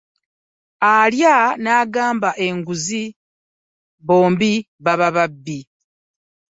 Alya 0.93 1.35
n'agaba 1.63 2.29
enguzi 2.45 3.03
bombi 4.07 4.51
baba 4.85 5.07
babi. 5.15 5.59